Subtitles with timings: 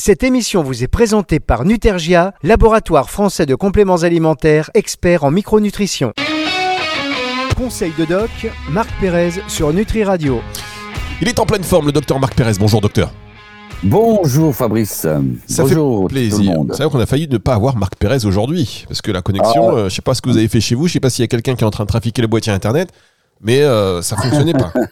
[0.00, 6.12] Cette émission vous est présentée par Nutergia, laboratoire français de compléments alimentaires, expert en micronutrition.
[7.56, 8.30] Conseil de doc,
[8.70, 10.40] Marc Pérez sur Nutri Radio.
[11.20, 12.52] Il est en pleine forme, le docteur Marc Pérez.
[12.60, 13.12] Bonjour, docteur.
[13.82, 15.06] Bonjour Fabrice.
[15.48, 16.36] Ça Bonjour fait plaisir.
[16.38, 16.72] tout le monde.
[16.76, 18.84] C'est vrai qu'on a failli ne pas avoir Marc Pérez aujourd'hui.
[18.86, 19.74] Parce que la connexion, Ah.
[19.74, 21.24] euh, je sais pas ce que vous avez fait chez vous, je sais pas s'il
[21.24, 22.90] y a quelqu'un qui est en train de trafiquer le boîtier internet,
[23.40, 24.72] mais euh, ça fonctionnait pas.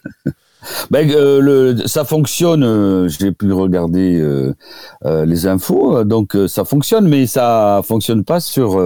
[0.90, 2.62] Ben, euh, le, ça fonctionne.
[2.64, 8.82] euh, J'ai pu regarder euh, les infos, donc ça fonctionne, mais ça fonctionne pas sur.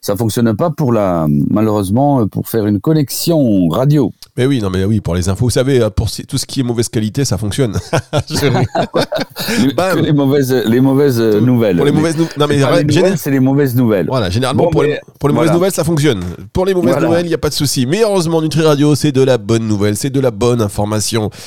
[0.00, 1.26] ça fonctionne pas pour la.
[1.50, 4.12] Malheureusement, pour faire une connexion radio.
[4.36, 6.64] mais oui, non, mais oui, pour les infos, vous savez, pour tout ce qui est
[6.64, 7.76] mauvaise qualité, ça fonctionne.
[9.58, 11.76] Les, que les mauvaises, les mauvaises nouvelles.
[11.76, 12.32] pour les mauvaises nouvelles.
[12.38, 14.06] Non, mais C'est les mauvaises nouvelles.
[14.08, 15.58] Voilà, généralement, Bon, pour, les, mais pour les mauvaises voilà.
[15.58, 16.20] nouvelles, ça fonctionne.
[16.52, 17.06] Pour les mauvaises Voilà.
[17.08, 17.86] nouvelles, il n'y a pas de souci.
[17.86, 20.81] Mais heureusement, Nutri Radio, c'est de la bonne nouvelle, c'est de la bonne information,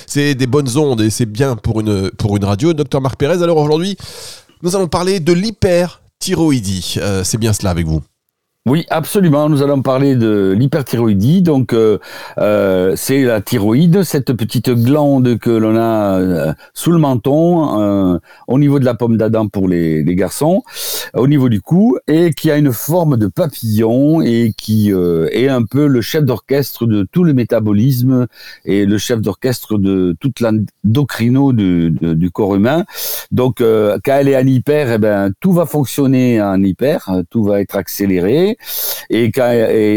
[0.07, 2.73] c'est des bonnes ondes et c'est bien pour une, pour une radio.
[2.73, 3.97] Docteur Marc Pérez, alors aujourd'hui,
[4.61, 6.95] nous allons parler de l'hyperthyroïdie.
[6.97, 8.01] Euh, c'est bien cela avec vous.
[8.67, 9.47] Oui, absolument.
[9.47, 11.43] Nous allons parler de l'hyperthyroïdie.
[11.43, 11.99] Donc, euh,
[12.39, 18.57] euh, c'est la thyroïde, cette petite glande que l'on a euh, sous le menton, au
[18.57, 20.63] niveau de la pomme d'Adam pour les, garçons,
[21.13, 25.63] au niveau du cou, et qui a une forme de papillon et qui est un
[25.63, 28.25] peu le chef d'orchestre de tout le métabolisme
[28.63, 32.83] et le chef d'orchestre de toute l'endocrino du, corps humain.
[33.31, 37.61] Donc, quand elle est en hyper, eh ben, tout va fonctionner en hyper, tout va
[37.61, 38.54] être accéléré.
[39.09, 39.31] Et,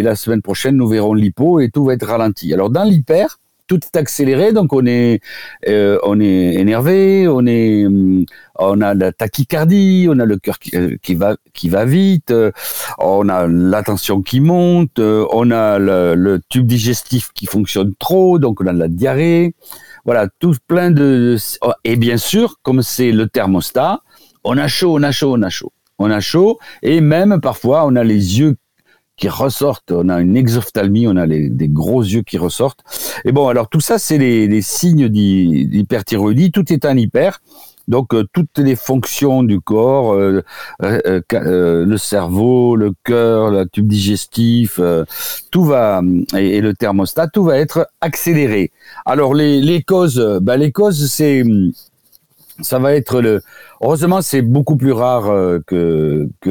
[0.02, 2.52] la semaine prochaine, nous verrons l'hypo et tout va être ralenti.
[2.52, 5.20] Alors, dans l'hyper, tout est accéléré, donc on est,
[5.68, 8.24] euh, on est énervé, on est, hum,
[8.58, 12.50] on a la tachycardie, on a le cœur qui, euh, va, qui va vite, euh,
[12.98, 18.38] on a la tension qui monte, on a le, le tube digestif qui fonctionne trop,
[18.38, 19.54] donc on a de la diarrhée.
[20.04, 21.36] Voilà, tout plein de,
[21.84, 24.00] et bien sûr, comme c'est le thermostat,
[24.44, 25.72] on a chaud, on a chaud, on a chaud.
[25.98, 28.56] On a chaud, et même parfois on a les yeux
[29.18, 32.84] qui ressortent, on a une exophthalmie, on a des gros yeux qui ressortent.
[33.24, 37.40] Et bon, alors tout ça, c'est les, signes d'hy- d'hyperthyroïdie, tout est en hyper.
[37.88, 40.42] Donc euh, toutes les fonctions du corps, euh,
[40.82, 44.78] euh, le cerveau, le cœur, le tube digestif,
[45.50, 46.02] tout va
[46.36, 48.70] et, le thermostat, tout va être accéléré.
[49.06, 51.72] Alors les, les causes, ben, les causes, c'est hum,
[52.60, 53.42] ça va être le.
[53.80, 56.50] Heureusement, c'est beaucoup plus rare euh, que que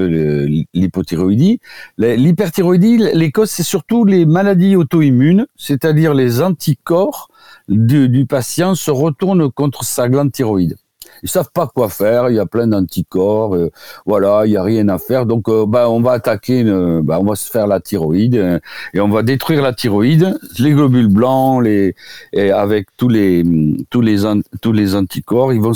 [0.73, 1.59] l'hypothyroïdie.
[1.97, 7.29] L'hyperthyroïdie, les causes, c'est surtout les maladies auto-immunes, c'est-à-dire les anticorps
[7.67, 10.77] du patient se retournent contre sa glande thyroïde.
[11.23, 12.29] Ils savent pas quoi faire.
[12.29, 13.55] Il y a plein d'anticorps.
[13.55, 13.69] euh,
[14.05, 15.25] voilà, il y a rien à faire.
[15.25, 16.59] Donc, euh, bah, on va attaquer.
[16.59, 18.59] Une, bah, on va se faire la thyroïde euh,
[18.93, 21.95] et on va détruire la thyroïde, les globules blancs, les
[22.33, 23.43] et avec tous les
[23.89, 24.17] tous les
[24.61, 25.73] tous les anticorps, ils vont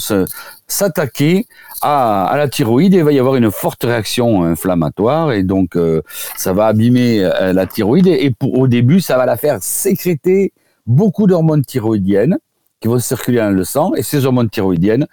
[0.68, 1.48] s'attaquer
[1.82, 5.76] à, à la thyroïde et il va y avoir une forte réaction inflammatoire et donc
[5.76, 6.02] euh,
[6.38, 9.58] ça va abîmer euh, la thyroïde et, et pour- au début ça va la faire
[9.62, 10.54] sécréter
[10.86, 12.38] beaucoup d'hormones thyroïdiennes
[12.82, 15.08] qui vont circuler dans le sang et ces hormones thyroïdiennes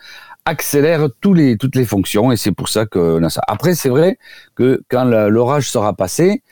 [0.44, 3.42] accélèrent tous les, toutes les fonctions et c'est pour ça qu'on a ça.
[3.46, 4.18] Après c'est vrai
[4.56, 6.42] que quand l'orage sera passé,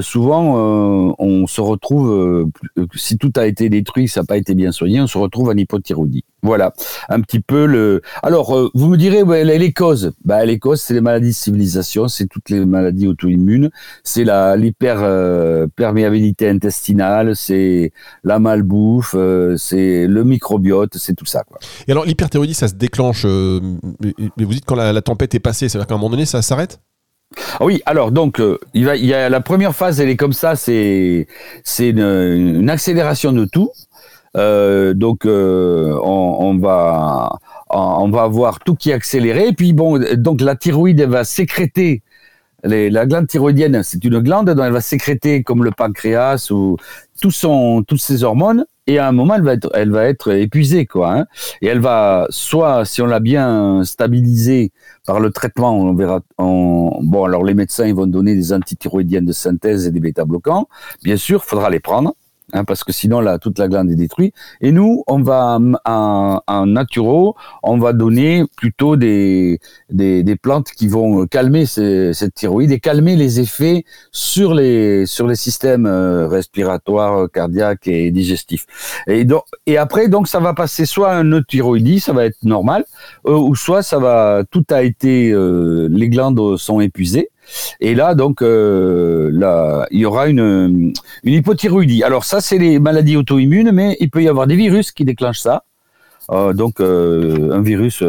[0.00, 2.46] souvent euh, on se retrouve, euh,
[2.78, 5.48] euh, si tout a été détruit, ça n'a pas été bien soigné, on se retrouve
[5.48, 6.24] en hypothyroïdie.
[6.44, 6.72] Voilà,
[7.08, 8.02] un petit peu le.
[8.22, 10.12] Alors, euh, vous me direz, ouais, les, causes.
[10.24, 13.70] Bah, les causes, c'est les maladies de civilisation, c'est toutes les maladies auto-immunes,
[14.02, 17.92] c'est la l'hyperperméabilité intestinale, c'est
[18.24, 21.44] la malbouffe, euh, c'est le microbiote, c'est tout ça.
[21.86, 23.24] Et alors, l'hyperthyroïdie, ça se déclenche.
[23.24, 23.60] euh,
[24.36, 26.42] mais vous dites quand la, la tempête est passée, c'est-à-dire qu'à un moment donné, ça
[26.42, 26.80] s'arrête?
[27.60, 30.56] Ah oui, alors donc euh, il y a la première phase, elle est comme ça,
[30.56, 31.26] c'est
[31.64, 33.70] c'est une, accélération de tout.
[34.36, 37.38] Euh, donc euh, on, on va
[37.70, 39.48] on va avoir tout qui est accéléré.
[39.48, 42.02] Et puis bon, donc la thyroïde elle va sécréter.
[42.64, 46.76] Les, la glande thyroïdienne, c'est une glande dont elle va sécréter comme le pancréas ou
[47.20, 48.64] tout son, toutes ses hormones.
[48.88, 51.14] Et à un moment, elle va être, elle va être épuisée, quoi.
[51.14, 51.26] Hein,
[51.60, 54.72] et elle va, soit si on l'a bien stabilisée
[55.06, 56.20] par le traitement, on verra.
[56.38, 60.66] on- bon, alors les médecins, ils vont donner des antithyroïdiennes de synthèse et des bêta-bloquants.
[61.04, 62.14] Bien sûr, faudra les prendre.
[62.52, 64.34] Hein, parce que sinon, là, toute la glande est détruite.
[64.60, 69.58] Et nous, on va, en, en naturo, on va donner plutôt des,
[69.90, 75.06] des, des plantes qui vont calmer ces- cette thyroïde et calmer les effets sur les,
[75.06, 78.66] sur les systèmes euh, respiratoires, cardiaques et digestifs.
[79.06, 82.42] Et, donc, et après, donc, ça va passer soit à une thyroïdie, ça va être
[82.44, 82.84] normal,
[83.26, 87.30] euh, ou soit ça va, tout a été, euh, les glandes sont épuisées.
[87.80, 90.92] Et là, donc, euh, là, il y aura une,
[91.24, 92.02] une hypothyroïdie.
[92.02, 95.40] Alors ça, c'est les maladies auto-immunes, mais il peut y avoir des virus qui déclenchent
[95.40, 95.64] ça.
[96.30, 98.02] euh, donc euh, un virus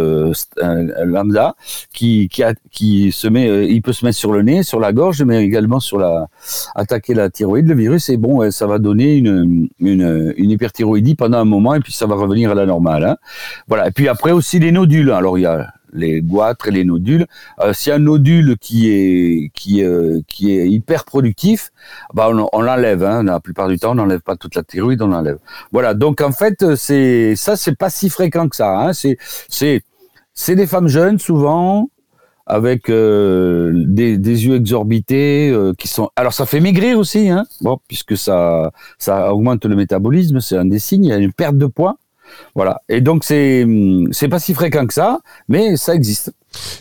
[1.03, 1.55] lambda
[1.93, 2.29] qui
[2.71, 5.79] qui, se met, il peut se mettre sur le nez, sur la gorge, mais également
[5.79, 6.27] sur la
[6.75, 7.67] attaquer la thyroïde.
[7.67, 11.79] Le virus et bon, ça va donner une, une, une hyperthyroïdie pendant un moment et
[11.79, 13.03] puis ça va revenir à la normale.
[13.03, 13.17] Hein.
[13.67, 13.87] Voilà.
[13.87, 15.11] Et puis après aussi les nodules.
[15.11, 17.27] Alors il y a les goitres et les nodules.
[17.59, 21.71] Euh, si un nodule qui est qui euh, est hyper productif,
[22.13, 23.03] bah on, l'enlève.
[23.03, 23.23] Hein.
[23.23, 25.39] La plupart du temps, on n'enlève pas toute la thyroïde, on l'enlève.
[25.71, 25.93] Voilà.
[25.93, 28.77] Donc en fait, c'est ça, c'est pas si fréquent que ça.
[28.77, 28.93] Hein.
[28.93, 29.17] C'est
[29.47, 29.83] c'est
[30.33, 31.89] c'est des femmes jeunes souvent
[32.45, 38.17] avec euh, des, yeux exorbités qui sont alors ça fait maigrir aussi hein bon puisque
[38.17, 41.67] ça ça augmente le métabolisme c'est un des signes il y a une perte de
[41.67, 41.95] poids
[42.55, 42.81] voilà.
[42.89, 43.65] Et donc c'est
[44.11, 46.31] c'est pas si fréquent que ça, mais ça existe.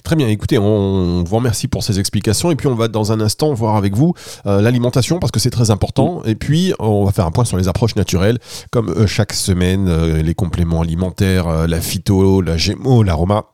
[0.05, 3.21] Très bien, écoutez, on vous remercie pour ces explications et puis on va dans un
[3.21, 4.15] instant voir avec vous
[4.47, 7.57] euh, l'alimentation parce que c'est très important et puis on va faire un point sur
[7.57, 8.39] les approches naturelles
[8.71, 13.47] comme euh, chaque semaine, euh, les compléments alimentaires, la phyto, la gémo, l'aroma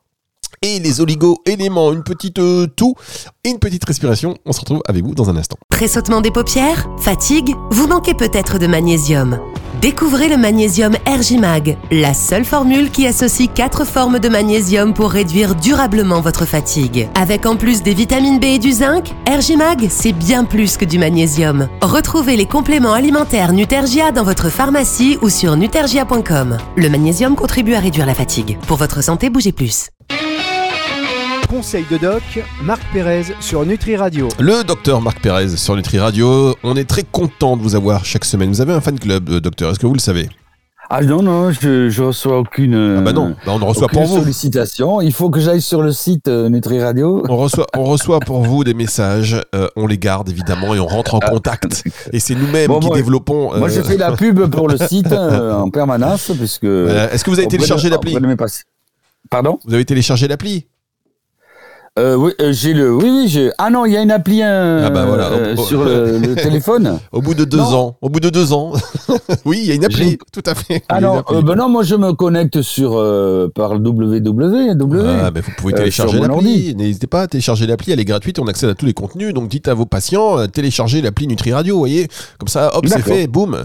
[0.60, 2.40] et les oligo-éléments, une petite
[2.74, 2.94] tout
[3.44, 4.36] et une petite respiration.
[4.44, 5.56] On se retrouve avec vous dans un instant.
[5.68, 9.38] Pressautement des paupières Fatigue Vous manquez peut-être de magnésium
[9.80, 15.54] Découvrez le magnésium Ergimag, la seule formule qui associe quatre formes de magnésium pour réduire
[15.54, 17.08] durablement votre fatigue.
[17.14, 20.98] Avec en plus des vitamines B et du zinc, Ergimag, c'est bien plus que du
[20.98, 21.68] magnésium.
[21.80, 26.56] Retrouvez les compléments alimentaires Nutergia dans votre pharmacie ou sur nutergia.com.
[26.76, 28.58] Le magnésium contribue à réduire la fatigue.
[28.66, 29.90] Pour votre santé, bougez plus.
[31.48, 32.22] Conseil de doc,
[32.62, 34.28] Marc Pérez sur Nutri Radio.
[34.38, 36.54] Le docteur Marc Pérez sur Nutri Radio.
[36.62, 38.50] On est très content de vous avoir chaque semaine.
[38.50, 40.28] Vous avez un fan club, euh, docteur, est-ce que vous le savez?
[40.90, 42.98] Ah non, non, je, je reçois aucune.
[42.98, 44.18] Ah bah non, bah, on ne reçoit pour vous.
[44.18, 45.00] sollicitation.
[45.00, 47.22] Il faut que j'aille sur le site euh, Nutri Radio.
[47.30, 50.86] On reçoit, on reçoit pour vous des messages, euh, on les garde évidemment et on
[50.86, 51.82] rentre en contact.
[52.12, 53.56] Et c'est nous-mêmes qui développons.
[53.58, 56.64] Moi j'ai fait la pub pour le site en permanence puisque.
[56.64, 58.16] Est-ce que vous avez téléchargé l'appli?
[59.30, 59.58] Pardon?
[59.66, 60.66] Vous avez téléchargé l'appli?
[61.98, 62.94] Euh, oui, euh, j'ai le.
[62.94, 63.50] Oui, oui, j'ai.
[63.58, 65.30] Ah non, il y a une appli hein, ah bah voilà.
[65.32, 66.98] Euh, sur le, téléphone.
[67.12, 67.96] Au bout de deux ans.
[68.00, 68.72] Au bout de deux ans.
[69.44, 70.16] oui, il y a une appli.
[70.32, 70.84] Tout à fait.
[70.88, 72.92] Ah non, ben non, moi je me connecte sur
[73.54, 75.06] par le www.
[75.06, 76.74] Ah, ben vous pouvez télécharger l'appli.
[76.76, 77.92] N'hésitez pas à télécharger l'appli.
[77.92, 78.38] Elle est gratuite.
[78.38, 79.34] On accède à tous les contenus.
[79.34, 81.74] Donc dites à vos patients, téléchargez l'appli Nutri Radio.
[81.74, 82.08] Vous voyez,
[82.38, 83.26] comme ça, hop, c'est fait.
[83.26, 83.56] Boum.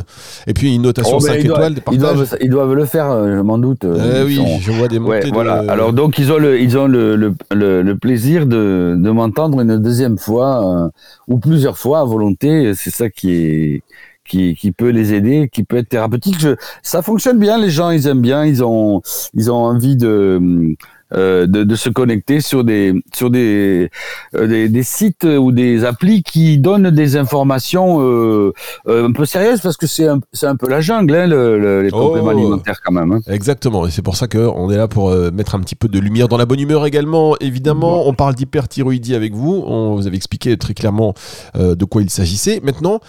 [0.48, 1.76] Et puis une notation 5 étoiles.
[1.92, 3.12] Ils doivent, ils doivent, le faire.
[3.28, 3.86] Je m'en doute.
[3.86, 5.30] Eh oui, je vois des montées.
[5.32, 5.64] voilà.
[5.70, 10.18] Alors donc ils ont le, ils ont le, le, le plaisir de, m'entendre une deuxième
[10.18, 10.90] fois euh,
[11.28, 12.74] ou plusieurs fois à volonté.
[12.76, 13.84] C'est ça qui est
[14.26, 16.46] qui, qui peut les aider, qui peut être thérapeutique.
[16.82, 19.02] Ça fonctionne bien, les gens ils aiment bien, ils ont
[19.34, 20.76] ils ont envie de
[21.14, 23.90] euh, de, de, se connecter sur des sur des,
[24.36, 28.52] euh, des, des sites ou des applis qui donnent des informations euh,
[28.88, 31.84] euh un peu sérieuses parce que c'est un, c'est un peu la jungle hein, le,
[31.84, 32.38] les compléments oh.
[32.38, 33.12] alimentaires quand même.
[33.12, 33.20] Hein.
[33.28, 36.28] Exactement et c'est pour ça qu'on est là pour mettre un petit peu de lumière
[36.28, 37.36] dans la bonne humeur également.
[37.40, 39.64] Évidemment, on parle d'hyperthyroïdie avec vous.
[39.68, 41.14] On vous avait expliqué très clairement
[41.56, 42.60] de quoi il s'agissait.
[42.64, 43.00] Maintenant,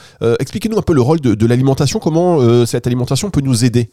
[0.41, 2.01] expliquez-nous un peu le rôle de, de l'alimentation.
[2.01, 3.89] Comment cette alimentation peut nous aider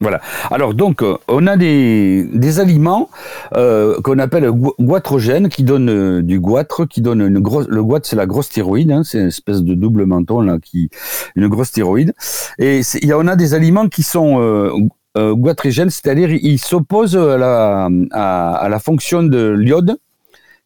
[0.00, 0.20] voilà.
[0.50, 3.08] Alors donc, euh, on a des, des aliments
[3.54, 7.66] euh, qu'on appelle goitrogènes qui donnent euh, du goitre, qui donne une grosse.
[7.68, 10.90] Le goitre, c'est la grosse thyroïde, hein, c'est une espèce de double menton là, qui
[11.34, 12.12] une grosse thyroïde.
[12.58, 14.70] Et il y a, on a des aliments qui sont euh,
[15.16, 19.96] euh goitrogènes, c'est-à-dire ils s'opposent à la, à la fonction de l'iode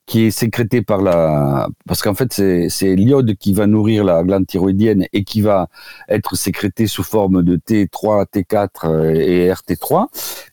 [0.07, 4.47] qui est sécrété par la, parce qu'en fait c'est l'iode qui va nourrir la glande
[4.47, 5.69] thyroïdienne et qui va
[6.09, 10.07] être sécrété sous forme de T3, T4 et RT3,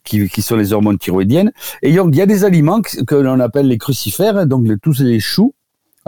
[0.04, 1.52] qui, qui sont les hormones thyroïdiennes.
[1.82, 5.20] Et donc il y a des aliments que, l'on appelle les crucifères, donc tous les
[5.20, 5.54] choux,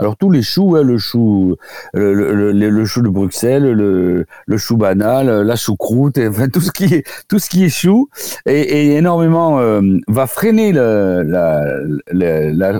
[0.00, 1.56] alors tous les choux, hein, le chou,
[1.92, 7.38] le, chou de Bruxelles, le, chou banal, la choucroute, enfin tout ce qui est tout
[7.38, 8.08] ce qui est chou,
[8.46, 10.72] et, énormément euh, va freiner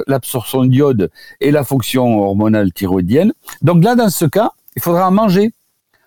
[0.06, 1.10] l'absorption d'iode
[1.40, 3.34] et la fonction hormonale thyroïdienne.
[3.60, 5.52] Donc là, dans ce cas, il faudra en manger.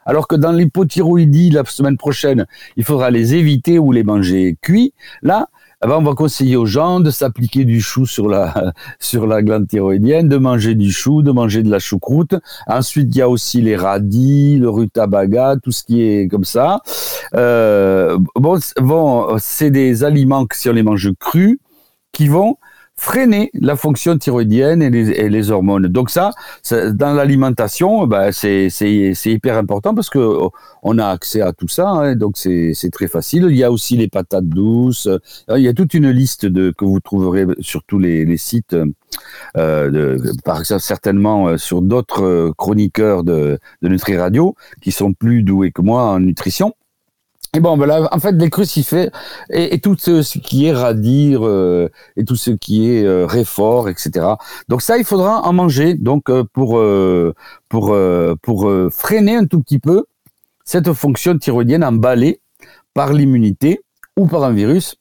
[0.06, 4.94] Alors que dans l'hypothyroïdie, la semaine prochaine, il faudra les éviter ou les manger cuits.
[5.22, 5.48] Là,
[5.84, 9.42] eh ben, on va conseiller aux gens de s'appliquer du chou sur la, sur la
[9.42, 12.36] glande thyroïdienne, de manger du chou, de manger de la choucroute.
[12.68, 16.82] Ensuite, il y a aussi les radis, le rutabaga, tout ce qui est comme ça.
[17.36, 21.60] Euh, bon, bon c'est des aliments que si on les mange crus,
[22.14, 22.58] qui vont
[22.96, 24.90] freiner la fonction thyroïdienne et
[25.30, 25.88] les, hormones.
[25.88, 26.32] Donc ça,
[26.72, 28.70] dans l'alimentation, bah, c'est
[29.26, 30.52] hyper important parce que oh,
[30.84, 33.48] on a accès à tout ça, hein, donc c'est très facile.
[33.50, 35.10] Il y a aussi les patates douces.
[35.50, 38.76] Il y a toute une liste de que vous trouverez sur tous les, sites.
[39.58, 45.44] Euh, par exemple, certainement euh, sur d'autres chroniqueurs de, de Nutri Radio qui sont plus
[45.44, 46.74] doués que moi en nutrition.
[47.56, 49.12] Et bon, ben là, en fait, les crucifères
[49.52, 54.26] et, tout ce qui est radire euh, et tout ce qui est euh, réfort, etc.
[54.70, 55.94] Donc ça, il faudra en manger.
[55.94, 57.36] Donc euh, pour euh,
[57.70, 60.06] pour euh, pour freiner un tout petit peu
[60.66, 62.40] cette fonction thyroïdienne emballée
[62.96, 63.82] par l'immunité
[64.18, 64.96] ou par un virus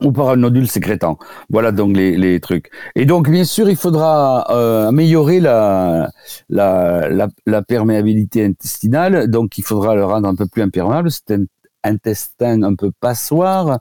[0.00, 1.18] ou par un nodule sécrétant.
[1.50, 2.70] Voilà donc les, les trucs.
[2.94, 6.10] Et donc bien sûr, il faudra euh, améliorer la,
[6.48, 9.28] la, la, la perméabilité intestinale.
[9.28, 11.10] Donc il faudra le rendre un peu plus imperméable.
[11.84, 13.78] Intestin un peu passoire.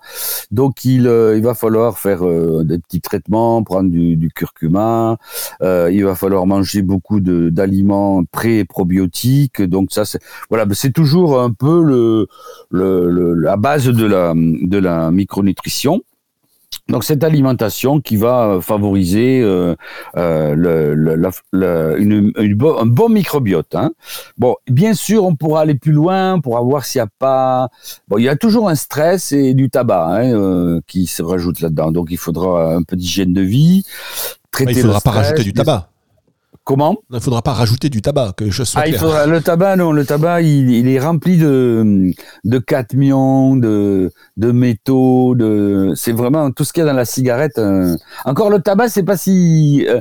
[0.51, 5.17] Donc il, euh, il va falloir faire euh, des petits traitements, prendre du, du curcuma.
[5.61, 9.61] Euh, il va falloir manger beaucoup d'aliments pré-probiotiques.
[9.61, 10.19] Donc ça, c'est
[10.49, 12.27] voilà, c'est toujours un peu le,
[12.69, 16.01] le, le- la base de la de la micronutrition.
[16.89, 19.75] Donc cette alimentation qui va euh, favoriser euh,
[20.17, 23.75] euh, le, le- la- la- une, une bo- un bon microbiote.
[23.75, 23.91] Hein.
[24.37, 27.69] Bon, bien sûr, on pourra aller plus loin pour voir s'il n'y a pas.
[28.07, 31.61] Bon, il y a toujours un stress et du tabac hein, euh, qui se rajoute
[31.61, 31.91] là-dedans.
[31.91, 33.83] Donc il faudra un peu d'hygiène de vie.
[34.51, 35.89] Traiter il faudra le pas rajouter du tabac.
[36.65, 39.41] Comment Il ne faudra pas rajouter du tabac, que je sois ah, il faudra, le
[39.41, 42.11] tabac, non, le tabac, il, il est rempli de,
[42.45, 47.03] de cadmium, de, de métaux, de, c'est vraiment tout ce qu'il y a dans la
[47.05, 47.57] cigarette.
[47.57, 47.95] euh.
[48.23, 49.99] Encore le tabac, c'est pas si, euh,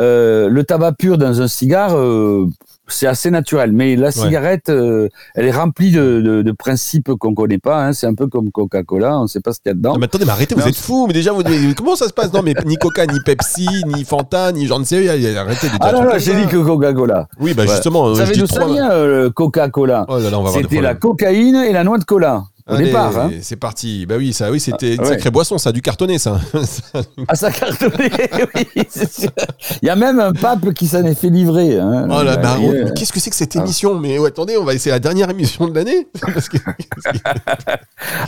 [0.00, 2.46] euh, le tabac pur dans un cigare, euh,
[2.92, 3.72] c'est assez naturel.
[3.72, 7.84] Mais la cigarette, euh, elle est remplie de, de, de principes qu'on connaît pas.
[7.86, 7.92] Hein.
[7.92, 9.92] C'est un peu comme Coca-Cola, on sait pas ce qu'il y a dedans.
[9.94, 10.66] Non, mais attendez, mais arrêtez, vous Non.
[10.66, 11.06] êtes fous.
[11.06, 11.42] Mais déjà, vous,
[11.76, 12.32] comment ça se passe?
[12.32, 15.12] Non, mais ni Coca, ni Pepsi, ni Fanta, ni j'en ne sais rien.
[15.36, 17.28] Arrêtez de dire Ah non, non, j'ai dit que Coca-Cola.
[17.40, 17.68] Oui, bah Ouais.
[17.68, 20.06] justement, Vous euh, savez je dis d'où ça vient, euh, Coca-Cola?
[20.08, 20.18] Oh
[20.54, 23.18] C'était la cocaïne et la noix de cola au Allez, départ.
[23.18, 23.30] Hein.
[23.42, 24.06] C'est parti.
[24.06, 25.08] Bah oui, ça, oui, c'était une Ah, ouais.
[25.10, 26.38] sacrée boisson, ça, du cartonné, ça.
[27.28, 28.10] Ah, ça cartonnait,
[28.54, 29.30] oui, c'est sûr.
[29.82, 31.78] Il y a même un pape qui s'en est fait livrer.
[31.78, 32.06] Hein.
[32.10, 33.60] Oh là, bah, Euh, qu'est-ce que c'est que cette Ah.
[33.60, 33.94] émission?
[33.98, 36.08] Mais attendez, on va essayer la dernière émission de l'année.
[36.50, 36.58] Que-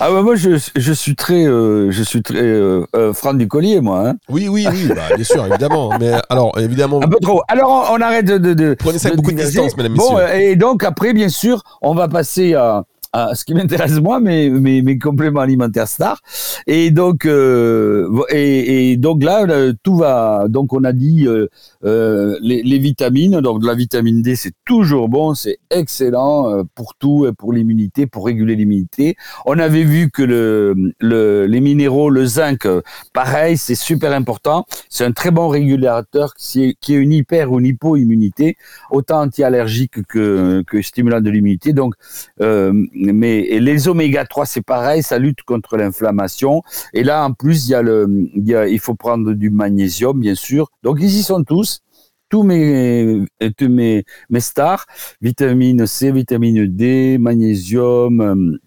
[0.01, 3.49] Ah bah moi je, je suis très euh, je suis très euh, euh, Franck du
[3.49, 4.09] collier moi.
[4.11, 4.15] Hein.
[4.29, 5.91] Oui, oui, oui, bah, bien sûr, évidemment.
[5.99, 7.43] Mais alors, évidemment, Un peu trop.
[7.49, 10.15] Alors on, on arrête de, de, de prenez ça avec beaucoup de distance, mesdames, Bon
[10.15, 10.29] messieurs.
[10.29, 14.21] euh, et donc après bien sûr on va passer à à ce qui m'intéresse moi,
[14.21, 16.21] mes, mes, mes compléments alimentaires stars.
[16.67, 19.47] Et donc, euh, et, et donc là,
[19.83, 20.47] tout va.
[20.49, 21.49] Donc, on a dit euh,
[21.85, 23.41] euh, les, les vitamines.
[23.41, 27.53] Donc, de la vitamine D, c'est toujours bon, c'est excellent euh, pour tout, et pour
[27.53, 29.17] l'immunité, pour réguler l'immunité.
[29.47, 32.67] On avait vu que le, le, les minéraux, le zinc,
[33.13, 34.65] pareil, c'est super important.
[34.89, 38.57] C'est un très bon régulateur qui est une hyper ou une hypo-immunité,
[38.91, 41.73] autant anti-allergique que, que stimulant de l'immunité.
[41.73, 41.95] Donc,
[42.41, 46.63] euh, mais les oméga 3, c'est pareil, ça lutte contre l'inflammation.
[46.93, 49.51] Et là, en plus, il y a le, il, y a, il faut prendre du
[49.51, 50.69] magnésium, bien sûr.
[50.83, 51.81] Donc, ils y sont tous
[52.29, 53.27] tous mes,
[53.59, 54.87] tous mes, mes stars,
[55.21, 58.59] vitamine C, vitamine D, magnésium, euh,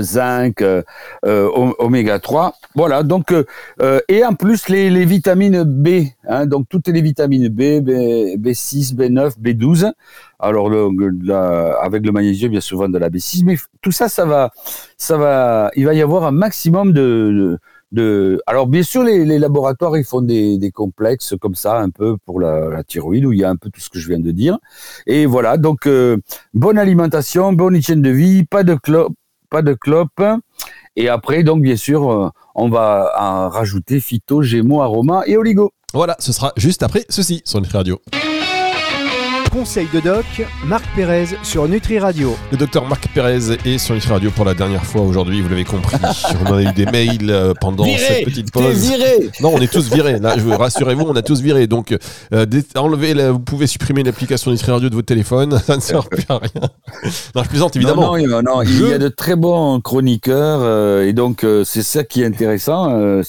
[0.00, 0.82] zinc, euh,
[1.24, 2.54] euh, oméga 3.
[2.74, 7.48] Voilà, donc, euh, et en plus les, les vitamines B, hein, donc toutes les vitamines
[7.48, 7.90] B, B,
[8.36, 9.92] B6, B9, B12.
[10.38, 10.90] Alors, le,
[11.22, 14.50] la, avec le magnésium, a souvent de la B6, mais tout ça, ça va,
[14.96, 17.58] ça va, il va y avoir un maximum de, de
[17.92, 18.40] de...
[18.46, 22.16] Alors bien sûr, les, les, laboratoires, ils font des, des, complexes comme ça, un peu
[22.24, 24.18] pour la, la, thyroïde, où il y a un peu tout ce que je viens
[24.18, 24.58] de dire.
[25.06, 26.18] Et voilà, donc euh,
[26.54, 29.14] bonne alimentation, bonne hygiène de vie, pas de clope,
[29.48, 30.22] pas de clope.
[30.96, 35.72] Et après, donc bien sûr, euh, on va en rajouter phyto, gémeaux, aroma et oligo.
[35.92, 38.00] Voilà, ce sera juste après ceci sur Nutri Radio.
[39.56, 40.26] Conseil de doc,
[40.66, 42.36] Marc Pérez sur Nutri Radio.
[42.52, 45.64] Le docteur Marc Pérez est sur Nutri Radio pour la dernière fois aujourd'hui, vous l'avez
[45.64, 45.96] compris.
[46.46, 48.90] on a eu des mails euh, pendant viré, cette petite pause.
[48.90, 49.30] Viré.
[49.40, 50.18] Non, on est tous virés.
[50.18, 51.66] Là, je rassurez-vous, on a tous viré.
[51.66, 51.96] Donc,
[52.34, 55.58] euh, enlevez, la, vous pouvez supprimer l'application Nutri Radio de votre téléphone.
[55.64, 56.68] Ça ne sert plus à rien.
[57.34, 58.14] Non, je plaisante évidemment.
[58.14, 58.84] Non, non, non je...
[58.84, 62.26] il y a de très bons chroniqueurs euh, et donc euh, c'est ça qui est
[62.26, 62.90] intéressant.
[62.90, 63.22] euh,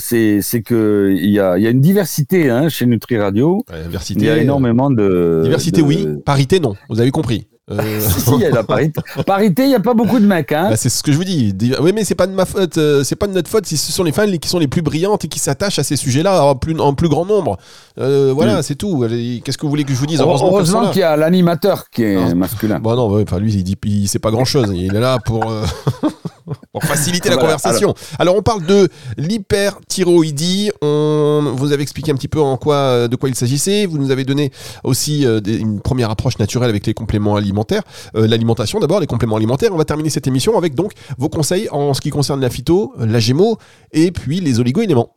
[0.00, 3.64] c'est c'est que il y a, il y a une diversité hein, chez Nutri Radio.
[3.70, 5.82] Ouais, diversité, il y a énormément de diversité.
[5.82, 5.86] de...
[5.86, 6.74] Oui, parité non.
[6.88, 7.46] Vous avez compris.
[7.70, 8.00] Euh...
[8.00, 9.00] si, si, il y a la parité.
[9.26, 10.52] Parité, il n'y a pas beaucoup de mecs.
[10.52, 11.54] Hein bah, c'est ce que je vous dis.
[11.80, 12.78] Oui, mais c'est pas de ma faute.
[12.78, 14.82] Euh, c'est pas de notre faute si ce sont les femmes qui sont les plus
[14.82, 17.58] brillantes et qui s'attachent à ces sujets-là en plus, en plus grand nombre.
[17.98, 19.06] Euh, voilà, c'est tout.
[19.44, 22.02] Qu'est-ce que vous voulez que je vous dise Heureusement, Heureusement qu'il y a l'animateur qui
[22.02, 22.34] est non.
[22.34, 22.80] masculin.
[22.80, 24.72] Bon, non, ouais, enfin, lui, il dit, il sait pas grand-chose.
[24.74, 25.48] il est là pour.
[25.50, 25.64] Euh...
[26.72, 27.90] pour faciliter la voilà, conversation.
[27.90, 28.18] Alors...
[28.18, 30.70] alors, on parle de l'hyperthyroïdie.
[30.82, 33.86] On vous avez expliqué un petit peu en quoi, de quoi il s'agissait.
[33.86, 34.50] Vous nous avez donné
[34.84, 37.82] aussi euh, des, une première approche naturelle avec les compléments alimentaires.
[38.16, 39.70] Euh, L'alimentation d'abord, les compléments alimentaires.
[39.72, 42.94] On va terminer cette émission avec donc vos conseils en ce qui concerne la phyto,
[42.98, 43.58] la gémeaux
[43.92, 45.14] et puis les oligo-éléments.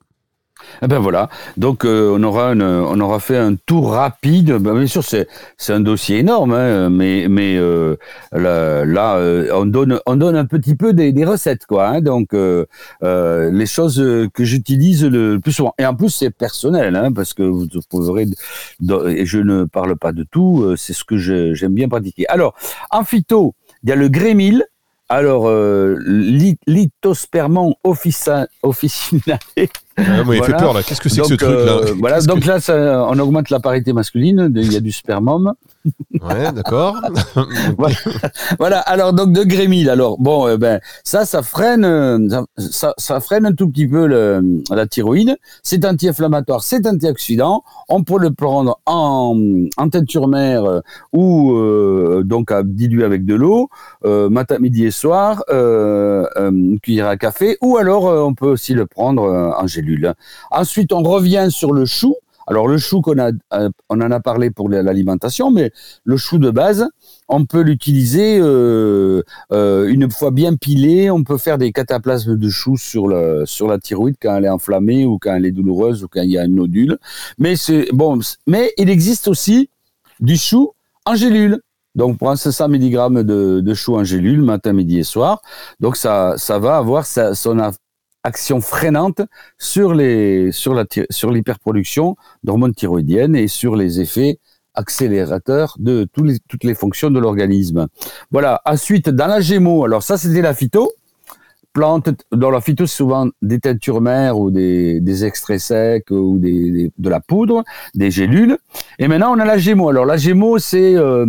[0.81, 1.29] Eh ben voilà.
[1.57, 4.53] Donc euh, on aura on aura fait un tour rapide.
[4.53, 5.27] Ben, bien sûr, c'est
[5.57, 7.95] c'est un dossier énorme, hein, mais mais euh,
[8.33, 11.87] là, euh, on donne on donne un petit peu des, des recettes quoi.
[11.87, 14.03] Hein, donc les choses
[14.33, 15.73] que j'utilise le plus souvent.
[15.77, 18.25] Et en plus c'est personnel, hein, parce que vous trouverez
[19.07, 20.75] et je ne parle pas de tout.
[20.77, 22.27] C'est ce que j'aime bien pratiquer.
[22.27, 22.55] Alors
[22.91, 24.65] en phyto, il y a le grémil.
[25.09, 25.99] Alors, euh,
[26.65, 28.47] lithospermon officinale,
[29.97, 30.83] ah, il fait peur là.
[30.83, 32.59] Qu'est-ce que c'est que ce truc là euh, Voilà, donc là,
[33.09, 34.51] on augmente la parité masculine.
[34.55, 35.53] Il y a du spermum.
[36.21, 37.01] Ouais, d'accord.
[38.59, 38.79] voilà.
[38.79, 39.89] Alors donc de grémil.
[39.89, 44.07] Alors bon, euh, ben ça, ça freine, euh, ça, ça, freine un tout petit peu
[44.07, 45.37] le, la thyroïde.
[45.61, 47.63] C'est anti-inflammatoire, c'est antioxydant.
[47.89, 49.37] On peut le prendre en,
[49.77, 51.53] en teinture mère ou
[52.23, 53.69] donc à diluer avec de l'eau,
[54.03, 59.23] matin, midi et soir, une cuillère à café, ou alors on peut aussi le prendre
[59.23, 59.83] en gel
[60.51, 62.15] Ensuite, on revient sur le chou.
[62.47, 65.71] Alors le chou qu'on a, euh, on en a parlé pour l'alimentation, mais
[66.03, 66.87] le chou de base,
[67.29, 71.09] on peut l'utiliser euh, euh, une fois bien pilé.
[71.09, 74.49] On peut faire des cataplasmes de chou sur le sur la thyroïde quand elle est
[74.49, 76.97] enflammée ou quand elle est douloureuse ou quand il y a un nodule.
[77.37, 78.19] Mais c'est bon.
[78.47, 79.69] Mais il existe aussi
[80.19, 80.71] du chou
[81.05, 81.59] en gélule.
[81.95, 85.41] Donc, prend 500 mg de, chou en gélule matin, midi et soir.
[85.79, 87.71] Donc, ça, ça va avoir son,
[88.23, 89.21] action freinante
[89.57, 94.39] sur les sur la sur l'hyperproduction d'hormones thyroïdiennes et sur les effets
[94.75, 97.87] accélérateurs de tous les, toutes les fonctions de l'organisme.
[98.31, 98.61] Voilà.
[98.65, 100.91] Ensuite, dans la Gémeaux, alors ça c'était la phyto.
[101.73, 106.37] Plante, dans la phyto, c'est souvent des teintures mères ou des, des extraits secs ou
[106.37, 107.63] des, de la poudre,
[107.95, 108.59] des gélules.
[108.99, 109.89] Et maintenant, on a la Gémeaux.
[109.89, 111.25] Alors la Gémeaux, c'est euh,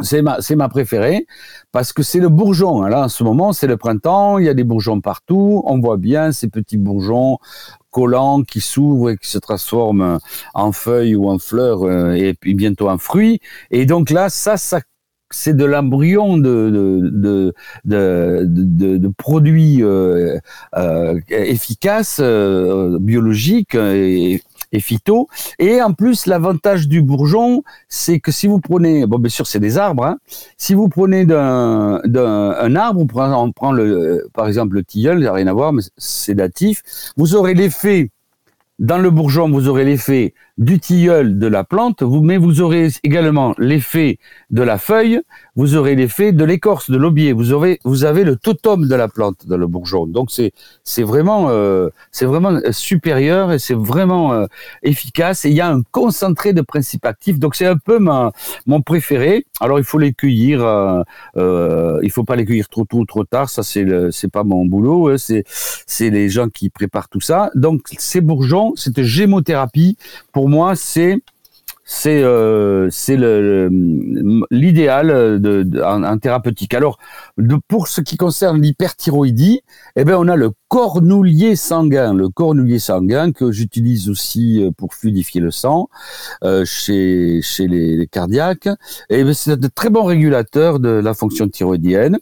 [0.00, 1.26] c'est ma, c'est ma préférée
[1.72, 2.82] parce que c'est le bourgeon.
[2.82, 5.62] Là, en ce moment, c'est le printemps, il y a des bourgeons partout.
[5.66, 7.38] On voit bien ces petits bourgeons
[7.90, 10.18] collants qui s'ouvrent et qui se transforment
[10.54, 13.40] en feuilles ou en fleurs euh, et puis bientôt en fruits.
[13.70, 14.80] Et donc là, ça, ça
[15.30, 16.70] c'est de l'embryon de,
[17.12, 17.52] de,
[17.84, 18.44] de,
[18.96, 20.38] de, produits euh,
[20.74, 24.40] euh, efficaces, biologiques et
[24.72, 25.28] et phyto.
[25.58, 29.60] Et en plus, l'avantage du bourgeon, c'est que si vous prenez, bon, bien sûr, c'est
[29.60, 30.04] des arbres.
[30.04, 30.18] Hein,
[30.56, 35.20] si vous prenez d'un, d'un arbre, on prend, on prend le, par exemple le tilleul,
[35.20, 36.82] ça n'a rien à voir, mais c'est datif.
[37.16, 38.10] Vous aurez l'effet
[38.78, 43.54] dans le bourgeon, vous aurez l'effet du tilleul de la plante, mais vous aurez également
[43.58, 44.18] l'effet
[44.50, 45.20] de la feuille,
[45.54, 47.32] vous aurez l'effet de l'écorce, de l'aubier.
[47.32, 50.06] Vous aurez, vous avez le totum de la plante dans le bourgeon.
[50.06, 50.52] Donc c'est,
[50.84, 54.46] c'est vraiment, euh, c'est vraiment euh, supérieur et c'est vraiment euh,
[54.82, 55.44] efficace.
[55.44, 57.38] Et il y a un concentré de principes actifs.
[57.38, 58.32] Donc c'est un peu ma,
[58.66, 59.46] mon préféré.
[59.60, 60.64] Alors il faut les cueillir.
[60.64, 61.02] Euh,
[61.36, 63.48] euh, il faut pas les cueillir trop tôt ou trop tard.
[63.48, 65.08] Ça c'est, c'est pas mon boulot.
[65.08, 65.18] Hein.
[65.18, 67.50] C'est, c'est les gens qui préparent tout ça.
[67.54, 69.96] Donc ces bourgeons, cette gémothérapie
[70.32, 71.20] pour moi, c'est
[71.90, 73.16] c'est euh, c'est
[74.50, 76.74] l'idéal de, en, thérapeutique.
[76.74, 76.98] Alors,
[77.66, 79.62] pour ce qui concerne l'hyperthyroïdie,
[79.96, 84.92] eh ben on a le cornoulier sanguin, le cornoulier sanguin que j'utilise aussi euh, pour
[84.92, 85.88] fluidifier le sang
[86.44, 88.66] euh, chez chez les, cardiaques.
[89.08, 92.18] Et eh ben, c'est un très bon régulateur de la fonction thyroïdienne.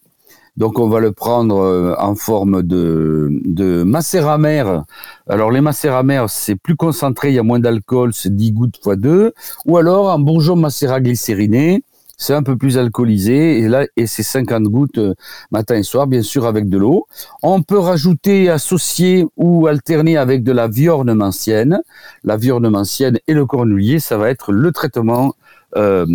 [0.56, 4.84] Donc on va le prendre euh, en forme de, de macéramère.
[5.28, 8.96] Alors les macéramères, c'est plus concentré, il y a moins d'alcool, c'est 10 gouttes x
[8.96, 9.32] 2.
[9.66, 11.82] Ou alors un bourgeon macérat glycériné,
[12.16, 15.14] c'est un peu plus alcoolisé et là et c'est 50 gouttes euh,
[15.50, 17.06] matin et soir bien sûr avec de l'eau.
[17.42, 21.82] On peut rajouter associer ou alterner avec de la viorne mancienne.
[22.24, 25.34] La viorne mancienne et le cornoulier, ça va être le traitement
[25.76, 26.06] euh,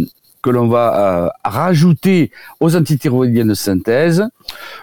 [0.42, 4.28] que l'on va euh, rajouter aux antithyroïdiennes de synthèse.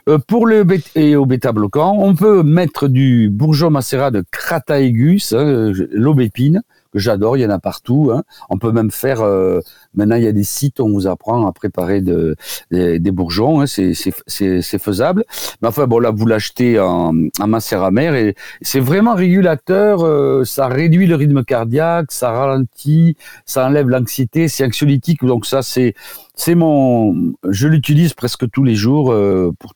[0.08, 5.72] Euh, pour le et au bêta-bloquant, on peut mettre du bourgeon macérat de Crataegus, hein,
[5.92, 6.62] l'aubépine,
[6.98, 8.11] j'adore, il y en a partout.
[8.12, 8.22] Hein.
[8.50, 9.61] On peut même faire, euh,
[9.94, 12.37] maintenant il y a des sites où on vous apprend à préparer de,
[12.70, 13.66] des, bourgeons, hein.
[13.66, 15.24] c'est faisable.
[15.62, 20.68] Mais enfin bon là vous l'achetez en, en macéramère et c'est vraiment régulateur, euh, ça
[20.68, 25.94] réduit le rythme cardiaque, ça ralentit, ça enlève l'anxiété, c'est anxiolytique, donc ça c'est
[26.34, 29.74] c'est mon, je l'utilise presque tous les jours euh, pour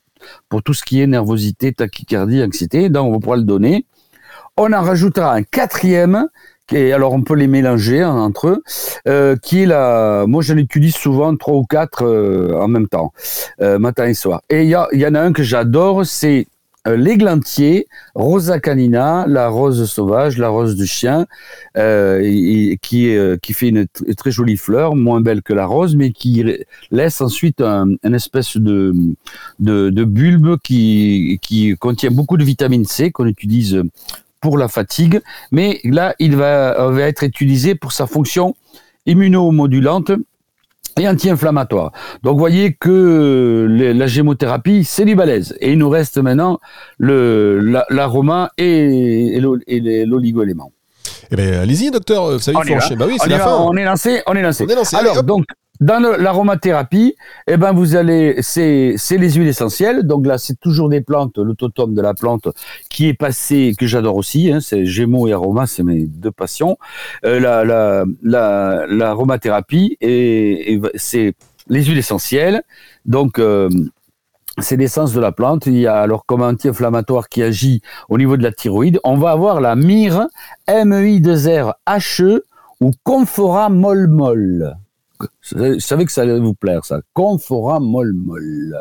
[0.48, 2.88] pour tout ce qui est nervosité, tachycardie, anxiété.
[2.88, 3.87] Donc on va pouvoir le donner.
[4.56, 6.28] On en rajoutera un quatrième
[6.74, 8.62] et alors on peut les mélanger entre eux,
[9.08, 13.12] euh, qui la, moi je l'utilise souvent trois ou quatre euh, en même temps,
[13.61, 14.42] euh, matin et soir.
[14.50, 16.46] Et il y, y, en a un que j'adore, c'est
[16.85, 21.26] l'églantier, Rosa canina, la rose sauvage, la rose du chien,
[21.76, 26.44] qui fait une, très jolie fleur, moins belle que la rose, mais qui
[26.90, 28.92] laisse ensuite un, une espèce de,
[29.61, 33.80] de, de bulbe qui, qui contient beaucoup de vitamine C qu'on utilise
[34.42, 38.55] pour la fatigue, mais là, il va, va être utilisé pour sa fonction
[39.07, 40.12] immunomodulante
[40.98, 41.92] et anti-inflammatoire.
[42.22, 45.57] Donc, vous voyez que la gémothérapie, c'est du balèze.
[45.61, 46.61] Et il nous reste maintenant
[46.98, 50.72] l'aroma et, et l'oligo-élément.
[51.31, 52.40] Eh bien, allez-y, docteur.
[52.42, 53.57] Savez, on, est bah oui, on, la fin.
[53.61, 54.22] on est lancé.
[54.26, 54.64] On est lancé.
[54.64, 54.96] On est lancé.
[54.96, 55.44] Alors, donc,
[55.82, 57.16] dans l'aromathérapie,
[57.48, 60.04] eh ben vous allez, c'est les huiles essentielles.
[60.04, 62.46] Donc là, c'est toujours des plantes, l'autotome de la plante
[62.88, 64.52] qui est passé, que j'adore aussi.
[64.52, 66.78] Hein, c'est Gémeaux et aroma, c'est mes deux passions.
[67.26, 67.64] Euh, la
[68.22, 69.98] la l'aromathérapie
[70.94, 71.34] c'est
[71.68, 72.62] les huiles essentielles.
[73.04, 73.68] Donc euh,
[74.58, 75.66] c'est l'essence de la plante.
[75.66, 79.00] Il y a alors comme anti-inflammatoire qui agit au niveau de la thyroïde.
[79.02, 80.28] On va avoir la myrrhe,
[80.68, 82.44] M-I-2-R H-E
[82.80, 84.76] ou Confora molle
[85.42, 87.00] je savais que ça allait vous plaire, ça.
[87.12, 88.80] Confora molle-molle.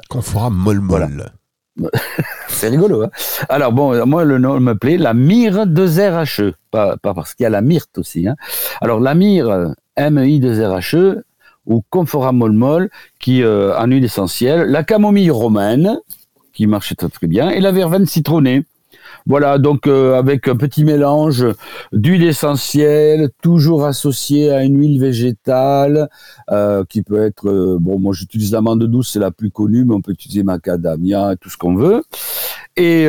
[2.50, 3.10] C'est rigolo, hein
[3.50, 7.44] Alors bon, moi le nom me plaît, la myrrhe de RHE, pas, pas parce qu'il
[7.44, 8.28] y a la myrte aussi.
[8.28, 8.36] Hein.
[8.82, 11.24] Alors la myrrhe, M-I de RHE,
[11.66, 16.00] ou Confora molle-molle, qui euh, en huile essentielle, la camomille romaine,
[16.54, 18.66] qui marche très très bien, et la verveine citronnée.
[19.28, 21.46] Voilà, donc euh, avec un petit mélange
[21.92, 26.10] d'huile essentielle, toujours associée à une huile végétale,
[26.50, 29.94] euh, qui peut être, euh, bon, moi j'utilise l'amande douce, c'est la plus connue, mais
[29.94, 32.04] on peut utiliser macadamia, tout ce qu'on veut.
[32.78, 33.04] Et,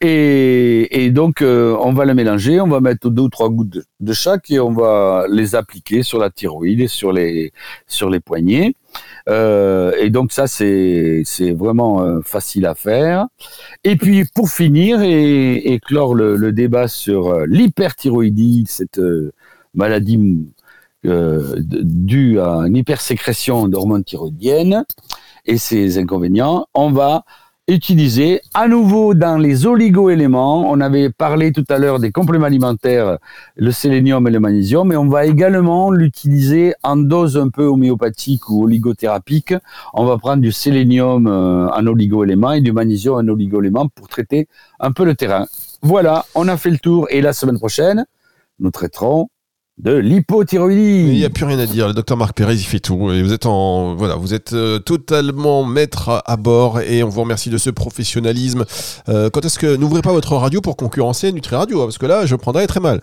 [0.00, 4.12] et, et, donc on va la mélanger, on va mettre deux ou trois gouttes de,
[4.12, 7.52] chaque et on va les appliquer sur la thyroïde et sur les,
[7.86, 8.74] sur les poignets.
[9.28, 13.26] Euh, et donc ça, c'est c'est vraiment euh, facile à faire.
[13.84, 19.00] Et puis pour finir et, clore le, le, débat sur euh, l'hyperthyroïdie, cette
[19.74, 20.46] maladie
[21.04, 24.84] due à une hypersécrétion d'hormones thyroïdiennes
[25.44, 27.24] et ses inconvénients, on va
[27.66, 30.70] utilisé à nouveau dans les oligo-éléments.
[30.70, 33.18] On avait parlé tout à l'heure des compléments alimentaires,
[33.56, 38.50] le sélénium et le magnésium, mais on va également l'utiliser en dose un peu homéopathique
[38.50, 39.54] ou oligothérapique.
[39.94, 44.46] On va prendre du sélénium euh, en oligo-élément et du magnésium en oligo-élément pour traiter
[44.78, 45.46] un peu le terrain.
[45.80, 48.04] Voilà, on a fait le tour et la semaine prochaine,
[48.58, 49.28] nous traiterons
[49.78, 51.08] de l'hypothyroïdie.
[51.08, 51.88] Il n'y a plus rien à dire.
[51.88, 53.10] Le docteur Marc Pérez, il fait tout.
[53.10, 57.22] Et vous êtes en, voilà, vous êtes euh, totalement maître à bord et on vous
[57.22, 58.64] remercie de ce professionnalisme.
[59.08, 62.06] Euh, quand est-ce que n'ouvrez pas votre radio pour concurrencer Nutri Radio hein, Parce que
[62.06, 63.00] là, je prendrais très mal.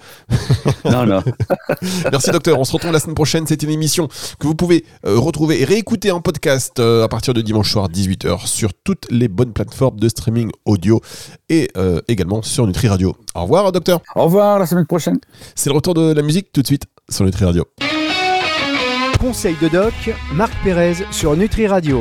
[0.86, 1.22] Non, non.
[2.12, 2.58] Merci docteur.
[2.60, 3.46] On se retrouve la semaine prochaine.
[3.48, 4.08] C'est une émission
[4.40, 8.48] que vous pouvez euh, retrouver et réécouter en podcast à partir de dimanche soir 18h
[8.48, 11.02] sur toutes les bonnes plateformes de streaming audio
[11.50, 11.70] et
[12.08, 13.16] également sur Nutri Radio.
[13.36, 14.02] Au revoir, docteur.
[14.16, 15.20] Au revoir, la semaine prochaine.
[15.56, 17.66] C'est le retour de la musique tout de suite sur Nutri Radio.
[19.20, 19.94] Conseil de doc,
[20.34, 22.00] Marc Pérez sur Nutri Radio.